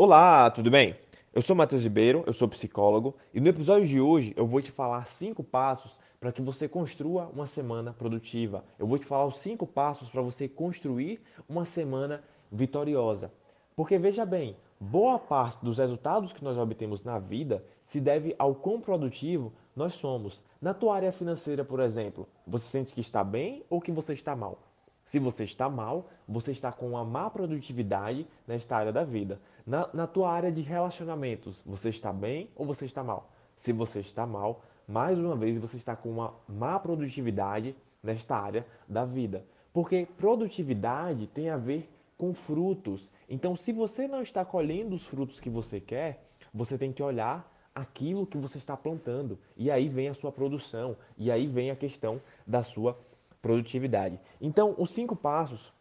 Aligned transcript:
Olá, 0.00 0.48
tudo 0.48 0.70
bem? 0.70 0.94
Eu 1.34 1.42
sou 1.42 1.56
Matheus 1.56 1.82
Ribeiro, 1.82 2.22
eu 2.24 2.32
sou 2.32 2.46
psicólogo 2.46 3.16
e 3.34 3.40
no 3.40 3.48
episódio 3.48 3.84
de 3.84 4.00
hoje 4.00 4.32
eu 4.36 4.46
vou 4.46 4.62
te 4.62 4.70
falar 4.70 5.08
cinco 5.08 5.42
passos 5.42 5.98
para 6.20 6.30
que 6.30 6.40
você 6.40 6.68
construa 6.68 7.28
uma 7.34 7.48
semana 7.48 7.92
produtiva. 7.92 8.64
Eu 8.78 8.86
vou 8.86 8.96
te 8.96 9.04
falar 9.04 9.26
os 9.26 9.40
cinco 9.40 9.66
passos 9.66 10.08
para 10.08 10.22
você 10.22 10.46
construir 10.46 11.20
uma 11.48 11.64
semana 11.64 12.22
vitoriosa. 12.48 13.32
Porque 13.74 13.98
veja 13.98 14.24
bem, 14.24 14.56
boa 14.78 15.18
parte 15.18 15.64
dos 15.64 15.78
resultados 15.78 16.32
que 16.32 16.44
nós 16.44 16.56
obtemos 16.56 17.02
na 17.02 17.18
vida 17.18 17.64
se 17.84 18.00
deve 18.00 18.36
ao 18.38 18.54
quão 18.54 18.80
produtivo 18.80 19.52
nós 19.74 19.94
somos. 19.94 20.44
Na 20.62 20.72
tua 20.72 20.94
área 20.94 21.10
financeira, 21.10 21.64
por 21.64 21.80
exemplo, 21.80 22.28
você 22.46 22.66
sente 22.66 22.94
que 22.94 23.00
está 23.00 23.24
bem 23.24 23.64
ou 23.68 23.80
que 23.80 23.90
você 23.90 24.12
está 24.12 24.36
mal? 24.36 24.60
Se 25.08 25.18
você 25.18 25.44
está 25.44 25.70
mal, 25.70 26.10
você 26.28 26.52
está 26.52 26.70
com 26.70 26.90
uma 26.90 27.02
má 27.02 27.30
produtividade 27.30 28.26
nesta 28.46 28.76
área 28.76 28.92
da 28.92 29.04
vida. 29.04 29.40
Na, 29.66 29.88
na 29.94 30.06
tua 30.06 30.30
área 30.30 30.52
de 30.52 30.60
relacionamentos, 30.60 31.62
você 31.64 31.88
está 31.88 32.12
bem 32.12 32.50
ou 32.54 32.66
você 32.66 32.84
está 32.84 33.02
mal? 33.02 33.32
Se 33.56 33.72
você 33.72 34.00
está 34.00 34.26
mal, 34.26 34.62
mais 34.86 35.18
uma 35.18 35.34
vez 35.34 35.56
você 35.56 35.78
está 35.78 35.96
com 35.96 36.10
uma 36.10 36.34
má 36.46 36.78
produtividade 36.78 37.74
nesta 38.02 38.36
área 38.36 38.66
da 38.86 39.06
vida. 39.06 39.46
Porque 39.72 40.06
produtividade 40.18 41.26
tem 41.26 41.48
a 41.48 41.56
ver 41.56 41.88
com 42.18 42.34
frutos. 42.34 43.10
Então, 43.30 43.56
se 43.56 43.72
você 43.72 44.06
não 44.06 44.20
está 44.20 44.44
colhendo 44.44 44.94
os 44.94 45.06
frutos 45.06 45.40
que 45.40 45.48
você 45.48 45.80
quer, 45.80 46.22
você 46.52 46.76
tem 46.76 46.92
que 46.92 47.02
olhar 47.02 47.50
aquilo 47.74 48.26
que 48.26 48.36
você 48.36 48.58
está 48.58 48.76
plantando. 48.76 49.38
E 49.56 49.70
aí 49.70 49.88
vem 49.88 50.08
a 50.08 50.14
sua 50.14 50.30
produção. 50.30 50.98
E 51.16 51.30
aí 51.30 51.46
vem 51.46 51.70
a 51.70 51.76
questão 51.76 52.20
da 52.46 52.62
sua 52.62 52.98
produtividade. 53.40 54.20
Então, 54.40 54.74
os 54.78 54.90
cinco 54.90 55.14
passos 55.14 55.72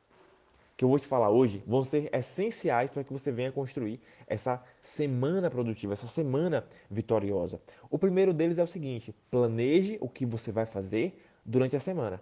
que 0.78 0.86
eu 0.86 0.90
vou 0.90 1.00
te 1.00 1.08
falar 1.08 1.32
hoje 1.32 1.64
vão 1.66 1.84
ser 1.84 2.10
essenciais 2.14 2.94
para 2.94 3.04
que 3.04 3.12
você 3.12 3.32
venha 3.32 3.52
construir 3.52 4.00
essa 4.28 4.64
semana 4.82 5.50
produtiva, 5.50 5.94
essa 5.94 6.08
semana 6.08 6.68
vitoriosa. 6.90 7.60
O 7.90 7.98
primeiro 7.98 8.32
deles 8.32 8.60
é 8.60 8.64
o 8.64 8.68
seguinte: 8.68 9.14
planeje 9.32 9.98
o 10.00 10.08
que 10.08 10.26
você 10.26 10.52
vai 10.52 10.68
fazer 10.68 11.24
durante 11.44 11.76
a 11.76 11.80
semana. 11.80 12.22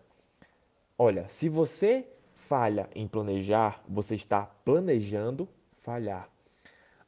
Olha, 0.97 1.27
se 1.27 1.49
você 1.49 2.07
falha 2.33 2.89
em 2.95 3.07
planejar, 3.07 3.83
você 3.87 4.15
está 4.15 4.45
planejando 4.45 5.49
falhar. 5.81 6.29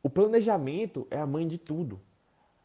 O 0.04 0.10
planejamento 0.10 1.08
é 1.10 1.18
a 1.18 1.26
mãe 1.26 1.48
de 1.48 1.58
tudo. 1.58 2.02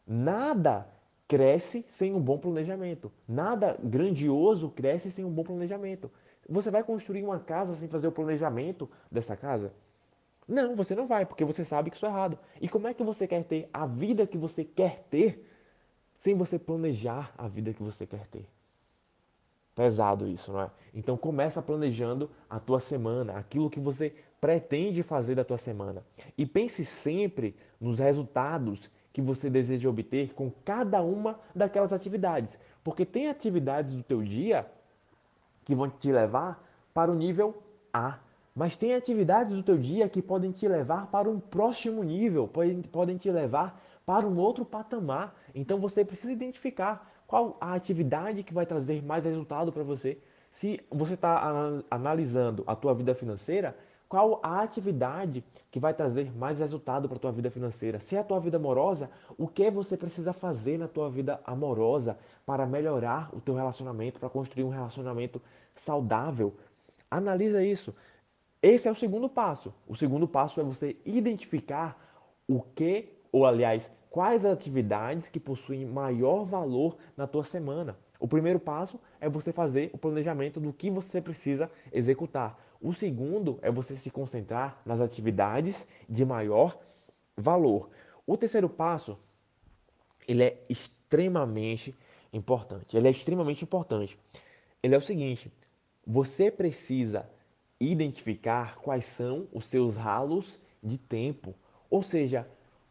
Nada 0.05 0.92
cresce 1.33 1.83
sem 1.89 2.13
um 2.13 2.19
bom 2.19 2.37
planejamento. 2.37 3.11
Nada 3.27 3.75
grandioso 3.83 4.69
cresce 4.69 5.09
sem 5.09 5.25
um 5.25 5.31
bom 5.31 5.43
planejamento. 5.43 6.11
Você 6.47 6.69
vai 6.69 6.83
construir 6.83 7.23
uma 7.23 7.39
casa 7.39 7.73
sem 7.73 7.89
fazer 7.89 8.05
o 8.05 8.11
planejamento 8.11 8.87
dessa 9.11 9.35
casa? 9.35 9.73
Não, 10.47 10.75
você 10.75 10.93
não 10.93 11.07
vai, 11.07 11.25
porque 11.25 11.43
você 11.43 11.65
sabe 11.65 11.89
que 11.89 11.95
isso 11.95 12.05
é 12.05 12.09
errado. 12.09 12.37
E 12.61 12.69
como 12.69 12.87
é 12.87 12.93
que 12.93 13.01
você 13.01 13.27
quer 13.27 13.43
ter 13.45 13.67
a 13.73 13.87
vida 13.87 14.27
que 14.27 14.37
você 14.37 14.63
quer 14.63 15.07
ter 15.09 15.49
sem 16.15 16.35
você 16.35 16.59
planejar 16.59 17.33
a 17.35 17.47
vida 17.47 17.73
que 17.73 17.81
você 17.81 18.05
quer 18.05 18.27
ter? 18.27 18.47
Pesado 19.73 20.27
isso, 20.27 20.53
não 20.53 20.61
é? 20.61 20.71
Então 20.93 21.17
começa 21.17 21.63
planejando 21.63 22.29
a 22.47 22.59
tua 22.59 22.79
semana, 22.79 23.33
aquilo 23.33 23.71
que 23.71 23.79
você 23.79 24.13
pretende 24.39 25.01
fazer 25.01 25.33
da 25.33 25.43
tua 25.43 25.57
semana. 25.57 26.05
E 26.37 26.45
pense 26.45 26.85
sempre 26.85 27.55
nos 27.81 27.97
resultados 27.97 28.91
que 29.13 29.21
você 29.21 29.49
deseja 29.49 29.87
obter 29.87 30.33
com 30.33 30.51
cada 30.65 31.01
uma 31.01 31.39
daquelas 31.55 31.93
atividades. 31.93 32.59
Porque 32.83 33.05
tem 33.05 33.29
atividades 33.29 33.93
do 33.93 34.01
teu 34.01 34.23
dia 34.23 34.65
que 35.63 35.75
vão 35.75 35.87
te 35.87 36.11
levar 36.11 36.67
para 36.93 37.11
o 37.11 37.15
nível 37.15 37.63
A. 37.93 38.17
Mas 38.55 38.75
tem 38.75 38.93
atividades 38.93 39.53
do 39.53 39.63
teu 39.63 39.77
dia 39.77 40.09
que 40.09 40.21
podem 40.21 40.51
te 40.51 40.67
levar 40.67 41.07
para 41.07 41.29
um 41.29 41.39
próximo 41.39 42.03
nível, 42.03 42.47
podem, 42.47 42.81
podem 42.81 43.17
te 43.17 43.31
levar 43.31 43.81
para 44.05 44.27
um 44.27 44.37
outro 44.37 44.65
patamar. 44.65 45.35
Então 45.53 45.79
você 45.79 46.03
precisa 46.03 46.33
identificar 46.33 47.11
qual 47.25 47.57
a 47.61 47.73
atividade 47.73 48.43
que 48.43 48.53
vai 48.53 48.65
trazer 48.65 49.01
mais 49.03 49.25
resultado 49.25 49.71
para 49.71 49.83
você. 49.83 50.17
Se 50.51 50.79
você 50.91 51.15
está 51.15 51.83
analisando 51.89 52.63
a 52.67 52.75
tua 52.75 52.93
vida 52.93 53.15
financeira, 53.15 53.75
qual 54.13 54.39
a 54.43 54.61
atividade 54.61 55.43
que 55.71 55.79
vai 55.79 55.91
trazer 55.91 56.31
mais 56.37 56.59
resultado 56.59 57.09
para 57.09 57.17
a 57.17 57.19
tua 57.19 57.31
vida 57.31 57.49
financeira. 57.49 57.99
Se 57.99 58.15
é 58.15 58.19
a 58.19 58.23
tua 58.23 58.39
vida 58.39 58.57
amorosa, 58.57 59.09
o 59.39 59.47
que 59.47 59.71
você 59.71 59.97
precisa 59.97 60.31
fazer 60.31 60.77
na 60.77 60.87
tua 60.87 61.09
vida 61.09 61.41
amorosa 61.43 62.15
para 62.45 62.63
melhorar 62.67 63.35
o 63.35 63.41
teu 63.41 63.55
relacionamento, 63.55 64.19
para 64.19 64.29
construir 64.29 64.65
um 64.65 64.69
relacionamento 64.69 65.41
saudável? 65.73 66.53
Analisa 67.09 67.65
isso. 67.65 67.91
Esse 68.61 68.87
é 68.87 68.91
o 68.91 68.95
segundo 68.95 69.27
passo. 69.27 69.73
O 69.87 69.95
segundo 69.95 70.27
passo 70.27 70.61
é 70.61 70.63
você 70.63 70.95
identificar 71.03 71.99
o 72.47 72.61
que, 72.61 73.13
ou 73.31 73.47
aliás, 73.47 73.91
quais 74.11 74.45
atividades 74.45 75.27
que 75.27 75.39
possuem 75.39 75.87
maior 75.87 76.45
valor 76.45 76.97
na 77.17 77.25
tua 77.25 77.43
semana. 77.43 77.97
O 78.19 78.27
primeiro 78.27 78.59
passo 78.59 78.99
é 79.19 79.27
você 79.27 79.51
fazer 79.51 79.89
o 79.91 79.97
planejamento 79.97 80.59
do 80.59 80.71
que 80.71 80.91
você 80.91 81.19
precisa 81.19 81.69
executar. 81.91 82.57
O 82.83 82.93
segundo 82.93 83.59
é 83.61 83.71
você 83.71 83.95
se 83.95 84.11
concentrar 84.11 84.81
nas 84.85 84.99
atividades 84.99 85.87
de 86.09 86.25
maior 86.25 86.77
valor. 87.37 87.89
O 88.27 88.35
terceiro 88.35 88.67
passo, 88.67 89.17
ele 90.27 90.43
é 90.43 90.61
extremamente 90.67 91.95
importante. 92.33 92.97
Ele 92.97 93.07
é 93.07 93.11
extremamente 93.11 93.63
importante. 93.63 94.19
Ele 94.83 94.93
é 94.93 94.97
o 94.97 95.01
seguinte: 95.01 95.49
você 96.05 96.51
precisa 96.51 97.25
identificar 97.79 98.75
quais 98.75 99.05
são 99.05 99.47
os 99.53 99.63
seus 99.63 99.95
ralos 99.95 100.59
de 100.83 100.97
tempo, 100.97 101.55
ou 101.89 102.03
seja, 102.03 102.45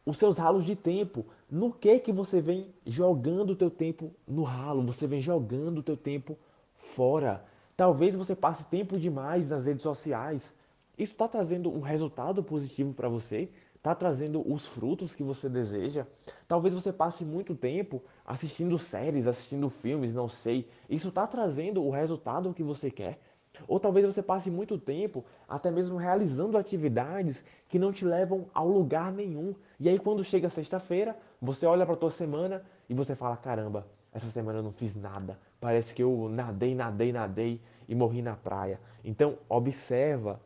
os 0.07 0.17
seus 0.17 0.39
ralos 0.39 0.65
de 0.65 0.75
tempo. 0.75 1.27
No 1.51 1.71
que 1.71 1.99
que 1.99 2.13
você 2.13 2.41
vem 2.41 2.73
jogando 2.87 3.51
o 3.51 3.57
teu 3.57 3.71
tempo 3.71 4.11
no 4.27 4.43
ralo? 4.43 4.83
Você 4.85 5.07
vem 5.07 5.21
jogando 5.21 5.79
o 5.79 5.83
teu 5.83 5.99
tempo 5.99 6.39
fora. 6.77 7.45
Talvez 7.77 8.15
você 8.15 8.35
passe 8.37 8.65
tempo 8.69 8.99
demais 8.99 9.51
nas 9.51 9.67
redes 9.67 9.83
sociais. 9.83 10.55
Isso 10.99 11.13
está 11.13 11.27
trazendo 11.27 11.71
um 11.73 11.81
resultado 11.81 12.43
positivo 12.43 12.93
para 12.93 13.09
você? 13.09 13.49
Está 13.75 13.95
trazendo 13.95 14.41
os 14.47 14.67
frutos 14.67 15.15
que 15.15 15.25
você 15.25 15.49
deseja? 15.49 16.07
Talvez 16.47 16.73
você 16.73 16.93
passe 16.93 17.25
muito 17.25 17.55
tempo 17.55 18.03
assistindo 18.25 18.79
séries, 18.79 19.27
assistindo 19.27 19.69
filmes, 19.71 20.15
não 20.15 20.29
sei. 20.29 20.69
Isso 20.89 21.09
está 21.09 21.27
trazendo 21.27 21.83
o 21.83 21.91
resultado 21.91 22.55
que 22.55 22.63
você 22.63 22.91
quer? 22.91 23.19
Ou 23.67 23.81
talvez 23.81 24.07
você 24.07 24.23
passe 24.23 24.51
muito 24.51 24.79
tempo 24.79 25.25
até 25.49 25.71
mesmo 25.71 25.97
realizando 25.97 26.57
atividades 26.57 27.45
que 27.69 27.79
não 27.79 27.93
te 27.93 28.05
levam 28.05 28.47
ao 28.55 28.69
lugar 28.69 29.11
nenhum. 29.13 29.55
E 29.81 29.89
aí 29.89 29.99
quando 29.99 30.23
chega 30.23 30.49
sexta-feira, 30.49 31.17
você 31.41 31.67
olha 31.67 31.85
para 31.85 31.95
a 31.95 31.99
tua 31.99 32.11
semana 32.11 32.63
e 32.89 32.95
você 32.95 33.15
fala: 33.17 33.37
"Caramba, 33.37 33.87
essa 34.13 34.31
semana 34.31 34.59
eu 34.59 34.63
não 34.63 34.73
fiz 34.73 34.95
nada. 34.95 35.39
Parece 35.61 35.95
que 35.95 36.03
eu 36.03 36.29
nadei, 36.29 36.75
nadei, 36.75 37.13
nadei 37.13 37.61
e 37.89 37.95
morri 37.95 38.21
na 38.21 38.37
praia. 38.37 38.79
Então, 39.05 39.39
observa 39.49 40.41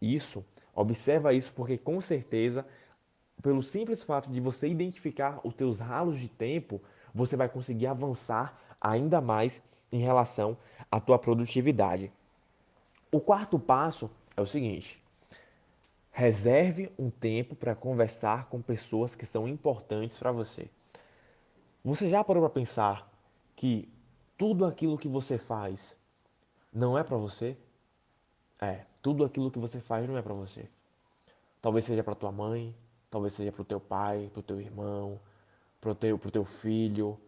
isso, 0.00 0.44
observa 0.74 1.32
isso 1.32 1.52
porque 1.52 1.78
com 1.78 2.00
certeza, 2.00 2.66
pelo 3.40 3.62
simples 3.62 4.02
fato 4.02 4.30
de 4.30 4.40
você 4.40 4.68
identificar 4.68 5.40
os 5.44 5.54
teus 5.54 5.78
ralos 5.78 6.18
de 6.18 6.28
tempo, 6.28 6.80
você 7.14 7.36
vai 7.36 7.48
conseguir 7.48 7.86
avançar 7.86 8.58
ainda 8.80 9.20
mais 9.20 9.62
em 9.90 10.00
relação 10.00 10.56
à 10.90 10.98
tua 10.98 11.18
produtividade. 11.18 12.10
O 13.10 13.20
quarto 13.20 13.58
passo 13.58 14.10
é 14.36 14.40
o 14.40 14.46
seguinte: 14.46 15.00
reserve 16.10 16.90
um 16.98 17.10
tempo 17.10 17.54
para 17.54 17.74
conversar 17.74 18.46
com 18.46 18.60
pessoas 18.60 19.14
que 19.14 19.26
são 19.26 19.46
importantes 19.46 20.18
para 20.18 20.32
você. 20.32 20.68
Você 21.84 22.08
já 22.08 22.24
parou 22.24 22.42
para 22.42 22.50
pensar 22.50 23.11
que 23.54 23.88
tudo 24.36 24.64
aquilo 24.64 24.98
que 24.98 25.08
você 25.08 25.38
faz 25.38 25.96
não 26.72 26.96
é 26.98 27.02
para 27.02 27.16
você? 27.16 27.56
É, 28.60 28.84
tudo 29.00 29.24
aquilo 29.24 29.50
que 29.50 29.58
você 29.58 29.80
faz 29.80 30.08
não 30.08 30.16
é 30.16 30.22
para 30.22 30.34
você. 30.34 30.68
Talvez 31.60 31.84
seja 31.84 32.02
para 32.02 32.14
tua 32.14 32.32
mãe, 32.32 32.74
talvez 33.10 33.34
seja 33.34 33.52
para 33.52 33.62
o 33.62 33.64
teu 33.64 33.80
pai, 33.80 34.30
para 34.32 34.40
o 34.40 34.42
teu 34.42 34.60
irmão, 34.60 35.20
para 35.80 35.90
o 35.90 35.94
teu, 35.94 36.18
pro 36.18 36.30
teu 36.30 36.44
filho, 36.44 37.18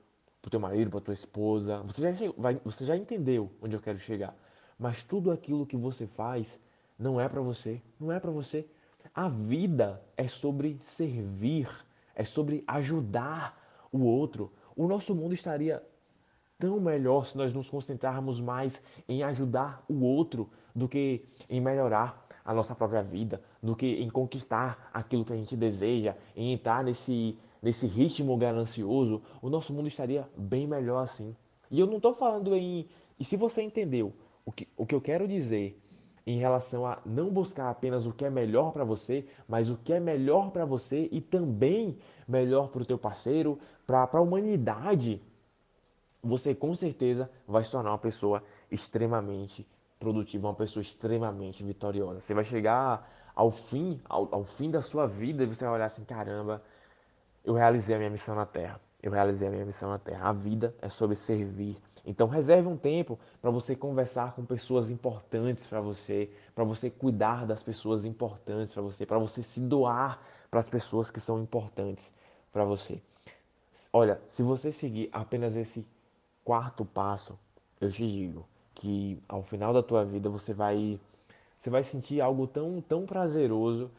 para 0.40 0.48
o 0.48 0.50
teu 0.50 0.60
marido, 0.60 0.90
para 0.90 1.00
tua 1.00 1.14
esposa. 1.14 1.82
Você 1.82 2.02
já, 2.02 2.14
chegou, 2.14 2.34
vai, 2.38 2.60
você 2.64 2.84
já 2.84 2.96
entendeu 2.96 3.50
onde 3.60 3.74
eu 3.74 3.80
quero 3.80 3.98
chegar. 3.98 4.34
Mas 4.78 5.02
tudo 5.02 5.30
aquilo 5.30 5.66
que 5.66 5.76
você 5.76 6.06
faz 6.06 6.60
não 6.98 7.20
é 7.20 7.28
para 7.28 7.40
você, 7.40 7.80
não 7.98 8.12
é 8.12 8.20
para 8.20 8.30
você. 8.30 8.66
A 9.14 9.28
vida 9.28 10.02
é 10.16 10.26
sobre 10.26 10.78
servir, 10.82 11.68
é 12.14 12.24
sobre 12.24 12.64
ajudar 12.66 13.60
o 13.92 14.04
outro. 14.04 14.52
O 14.76 14.86
nosso 14.86 15.14
mundo 15.14 15.34
estaria 15.34 15.82
tão 16.58 16.80
melhor 16.80 17.26
se 17.26 17.36
nós 17.36 17.52
nos 17.52 17.68
concentrarmos 17.68 18.40
mais 18.40 18.82
em 19.08 19.22
ajudar 19.22 19.84
o 19.88 20.04
outro 20.04 20.48
do 20.74 20.88
que 20.88 21.24
em 21.48 21.60
melhorar 21.60 22.26
a 22.44 22.52
nossa 22.52 22.74
própria 22.74 23.02
vida, 23.02 23.40
do 23.62 23.74
que 23.74 23.86
em 23.86 24.10
conquistar 24.10 24.90
aquilo 24.92 25.24
que 25.24 25.32
a 25.32 25.36
gente 25.36 25.56
deseja, 25.56 26.14
em 26.36 26.52
entrar 26.52 26.84
nesse, 26.84 27.38
nesse 27.62 27.86
ritmo 27.86 28.36
ganancioso, 28.36 29.22
o 29.40 29.48
nosso 29.48 29.72
mundo 29.72 29.88
estaria 29.88 30.28
bem 30.36 30.66
melhor 30.66 31.02
assim. 31.02 31.34
E 31.70 31.80
eu 31.80 31.86
não 31.86 31.96
estou 31.96 32.14
falando 32.14 32.54
em. 32.54 32.86
E 33.18 33.24
se 33.24 33.36
você 33.36 33.62
entendeu, 33.62 34.12
o 34.44 34.52
que, 34.52 34.68
o 34.76 34.84
que 34.84 34.94
eu 34.94 35.00
quero 35.00 35.26
dizer 35.26 35.80
em 36.26 36.38
relação 36.38 36.86
a 36.86 36.98
não 37.04 37.30
buscar 37.30 37.70
apenas 37.70 38.06
o 38.06 38.12
que 38.12 38.24
é 38.24 38.30
melhor 38.30 38.72
para 38.72 38.84
você, 38.84 39.26
mas 39.48 39.70
o 39.70 39.76
que 39.76 39.92
é 39.92 40.00
melhor 40.00 40.50
para 40.50 40.64
você 40.64 41.08
e 41.12 41.20
também 41.20 41.98
melhor 42.26 42.68
para 42.68 42.82
o 42.82 42.86
teu 42.86 42.98
parceiro, 42.98 43.58
para 43.86 44.08
a 44.12 44.20
humanidade, 44.20 45.20
você 46.24 46.54
com 46.54 46.74
certeza 46.74 47.30
vai 47.46 47.62
se 47.62 47.70
tornar 47.70 47.90
uma 47.90 47.98
pessoa 47.98 48.42
extremamente 48.70 49.66
produtiva, 49.98 50.48
uma 50.48 50.54
pessoa 50.54 50.82
extremamente 50.82 51.62
vitoriosa. 51.62 52.20
Você 52.20 52.34
vai 52.34 52.44
chegar 52.44 53.08
ao 53.34 53.50
fim, 53.50 54.00
ao, 54.08 54.28
ao 54.34 54.44
fim 54.44 54.70
da 54.70 54.82
sua 54.82 55.06
vida 55.06 55.42
e 55.42 55.46
você 55.46 55.64
vai 55.64 55.74
olhar 55.74 55.86
assim, 55.86 56.04
caramba, 56.04 56.62
eu 57.44 57.54
realizei 57.54 57.94
a 57.94 57.98
minha 57.98 58.10
missão 58.10 58.34
na 58.34 58.46
Terra. 58.46 58.80
Eu 59.02 59.12
realizei 59.12 59.46
a 59.46 59.50
minha 59.50 59.66
missão 59.66 59.90
na 59.90 59.98
Terra. 59.98 60.30
A 60.30 60.32
vida 60.32 60.74
é 60.80 60.88
sobre 60.88 61.14
servir. 61.14 61.76
Então 62.06 62.26
reserve 62.26 62.66
um 62.66 62.76
tempo 62.76 63.18
para 63.40 63.50
você 63.50 63.76
conversar 63.76 64.34
com 64.34 64.44
pessoas 64.46 64.88
importantes 64.88 65.66
para 65.66 65.80
você, 65.80 66.30
para 66.54 66.64
você 66.64 66.88
cuidar 66.88 67.46
das 67.46 67.62
pessoas 67.62 68.04
importantes 68.04 68.72
para 68.72 68.82
você, 68.82 69.04
para 69.04 69.18
você 69.18 69.42
se 69.42 69.60
doar 69.60 70.20
para 70.50 70.60
as 70.60 70.68
pessoas 70.68 71.10
que 71.10 71.20
são 71.20 71.38
importantes 71.40 72.14
para 72.52 72.64
você. 72.64 73.02
Olha, 73.92 74.20
se 74.26 74.42
você 74.42 74.70
seguir 74.70 75.10
apenas 75.12 75.56
esse 75.56 75.86
quarto 76.44 76.84
passo, 76.84 77.38
eu 77.80 77.90
te 77.90 78.06
digo 78.06 78.46
que 78.74 79.18
ao 79.28 79.42
final 79.42 79.72
da 79.72 79.82
tua 79.82 80.04
vida 80.04 80.28
você 80.28 80.52
vai 80.52 81.00
você 81.58 81.70
vai 81.70 81.82
sentir 81.82 82.20
algo 82.20 82.46
tão 82.46 82.80
tão 82.80 83.06
prazeroso 83.06 83.90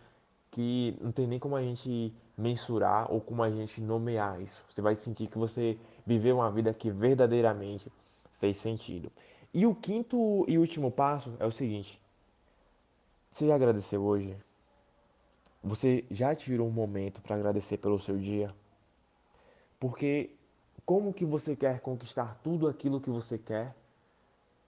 que 0.52 0.96
não 1.02 1.12
tem 1.12 1.28
nem 1.28 1.40
como 1.40 1.56
a 1.56 1.62
gente 1.62 2.14
mensurar 2.38 3.12
ou 3.12 3.20
como 3.20 3.44
a 3.44 3.50
gente 3.50 3.82
nomear 3.82 4.42
isso. 4.42 4.64
Você 4.70 4.82
vai 4.82 4.96
sentir 4.96 5.28
que 5.28 5.38
você 5.38 5.78
viveu 6.06 6.38
uma 6.38 6.52
vida 6.52 6.74
que 6.74 6.92
verdadeiramente 6.92 7.92
fez 8.40 8.58
sentido. 8.58 9.12
E 9.54 9.66
o 9.66 9.74
quinto 9.74 10.46
e 10.48 10.58
último 10.58 10.92
passo 10.92 11.34
é 11.40 11.46
o 11.46 11.52
seguinte: 11.52 12.02
você 13.32 13.48
já 13.48 13.56
agradeceu 13.56 14.02
hoje? 14.02 14.36
Você 15.64 16.06
já 16.12 16.36
tirou 16.36 16.68
um 16.68 16.72
momento 16.72 17.22
para 17.22 17.36
agradecer 17.36 17.78
pelo 17.78 18.00
seu 18.00 18.18
dia? 18.18 18.54
Porque 19.80 20.30
como 20.86 21.14
que 21.14 21.26
você 21.26 21.56
quer 21.56 21.80
conquistar 21.80 22.40
tudo 22.44 22.68
aquilo 22.68 23.02
que 23.02 23.10
você 23.10 23.38
quer 23.38 23.76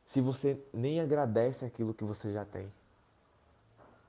se 0.05 0.19
você 0.19 0.59
nem 0.73 0.99
agradece 0.99 1.65
aquilo 1.65 1.93
que 1.93 2.03
você 2.03 2.33
já 2.33 2.43
tem? 2.43 2.71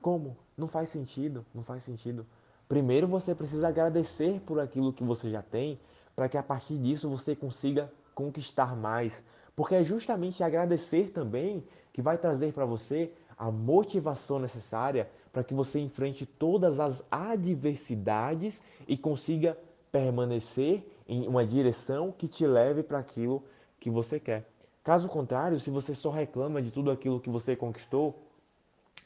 Como? 0.01 0.35
Não 0.57 0.67
faz 0.67 0.89
sentido, 0.89 1.45
não 1.53 1.63
faz 1.63 1.83
sentido. 1.83 2.25
Primeiro 2.67 3.07
você 3.07 3.35
precisa 3.35 3.67
agradecer 3.67 4.39
por 4.41 4.59
aquilo 4.59 4.93
que 4.93 5.03
você 5.03 5.29
já 5.29 5.41
tem, 5.41 5.79
para 6.15 6.27
que 6.29 6.37
a 6.37 6.43
partir 6.43 6.77
disso 6.77 7.09
você 7.09 7.35
consiga 7.35 7.91
conquistar 8.15 8.75
mais. 8.75 9.21
Porque 9.55 9.75
é 9.75 9.83
justamente 9.83 10.43
agradecer 10.43 11.11
também 11.11 11.63
que 11.93 12.01
vai 12.01 12.17
trazer 12.17 12.53
para 12.53 12.65
você 12.65 13.11
a 13.37 13.51
motivação 13.51 14.39
necessária 14.39 15.09
para 15.31 15.43
que 15.43 15.53
você 15.53 15.79
enfrente 15.79 16.25
todas 16.25 16.79
as 16.79 17.05
adversidades 17.11 18.61
e 18.87 18.97
consiga 18.97 19.57
permanecer 19.91 20.83
em 21.09 21.27
uma 21.27 21.43
direção 21.43 22.11
que 22.11 22.27
te 22.27 22.45
leve 22.45 22.83
para 22.83 22.99
aquilo 22.99 23.43
que 23.79 23.89
você 23.89 24.19
quer. 24.19 24.47
Caso 24.83 25.09
contrário, 25.09 25.59
se 25.59 25.71
você 25.71 25.95
só 25.95 26.11
reclama 26.11 26.61
de 26.61 26.69
tudo 26.69 26.91
aquilo 26.91 27.19
que 27.19 27.29
você 27.29 27.55
conquistou, 27.55 28.15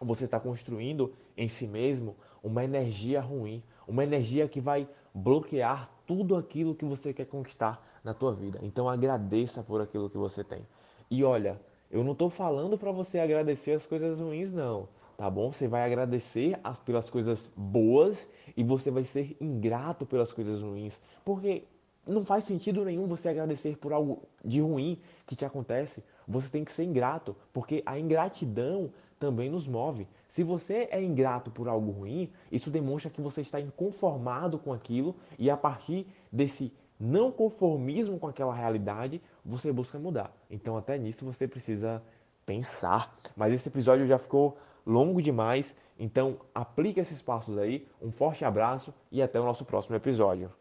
você 0.01 0.25
está 0.25 0.37
construindo 0.37 1.13
em 1.37 1.47
si 1.47 1.65
mesmo 1.65 2.15
uma 2.43 2.61
energia 2.63 3.21
ruim, 3.21 3.63
uma 3.87 4.03
energia 4.03 4.49
que 4.49 4.59
vai 4.59 4.87
bloquear 5.13 5.89
tudo 6.05 6.35
aquilo 6.35 6.75
que 6.75 6.83
você 6.83 7.13
quer 7.13 7.25
conquistar 7.25 7.81
na 8.03 8.13
tua 8.13 8.33
vida. 8.33 8.59
Então 8.61 8.89
agradeça 8.89 9.63
por 9.63 9.79
aquilo 9.79 10.09
que 10.09 10.17
você 10.17 10.43
tem. 10.43 10.67
E 11.09 11.23
olha, 11.23 11.59
eu 11.89 12.03
não 12.03 12.11
estou 12.11 12.29
falando 12.29 12.77
para 12.77 12.91
você 12.91 13.17
agradecer 13.17 13.71
as 13.71 13.87
coisas 13.87 14.19
ruins, 14.19 14.51
não 14.51 14.89
tá 15.17 15.29
bom? 15.29 15.51
Você 15.51 15.67
vai 15.67 15.85
agradecer 15.85 16.59
as, 16.63 16.79
pelas 16.79 17.09
coisas 17.09 17.49
boas 17.55 18.29
e 18.57 18.63
você 18.63 18.91
vai 18.91 19.03
ser 19.03 19.37
ingrato 19.39 20.05
pelas 20.05 20.33
coisas 20.33 20.61
ruins, 20.61 21.01
porque 21.23 21.63
não 22.05 22.25
faz 22.25 22.43
sentido 22.43 22.83
nenhum 22.83 23.07
você 23.07 23.29
agradecer 23.29 23.77
por 23.77 23.93
algo 23.93 24.23
de 24.43 24.61
ruim 24.61 24.99
que 25.25 25.35
te 25.35 25.45
acontece. 25.45 26.03
Você 26.27 26.49
tem 26.49 26.63
que 26.63 26.71
ser 26.71 26.83
ingrato, 26.83 27.35
porque 27.51 27.81
a 27.85 27.97
ingratidão 27.97 28.91
também 29.19 29.49
nos 29.49 29.67
move. 29.67 30.07
Se 30.27 30.43
você 30.43 30.87
é 30.91 31.01
ingrato 31.01 31.49
por 31.49 31.67
algo 31.67 31.91
ruim, 31.91 32.29
isso 32.51 32.69
demonstra 32.69 33.09
que 33.09 33.21
você 33.21 33.41
está 33.41 33.59
inconformado 33.59 34.59
com 34.59 34.73
aquilo 34.73 35.15
e 35.39 35.49
a 35.49 35.55
partir 35.55 36.05
desse 36.31 36.73
não 36.99 37.31
conformismo 37.31 38.19
com 38.19 38.27
aquela 38.27 38.53
realidade, 38.53 39.21
você 39.43 39.71
busca 39.71 39.97
mudar. 39.97 40.35
Então 40.49 40.77
até 40.77 40.97
nisso 40.97 41.25
você 41.25 41.47
precisa 41.47 42.01
pensar. 42.45 43.17
Mas 43.35 43.53
esse 43.53 43.69
episódio 43.69 44.05
já 44.05 44.17
ficou 44.17 44.57
longo 44.85 45.21
demais, 45.21 45.75
então 45.97 46.37
aplique 46.53 46.99
esses 46.99 47.21
passos 47.21 47.57
aí. 47.57 47.87
Um 48.01 48.11
forte 48.11 48.43
abraço 48.43 48.93
e 49.11 49.21
até 49.21 49.39
o 49.39 49.45
nosso 49.45 49.63
próximo 49.65 49.95
episódio. 49.95 50.51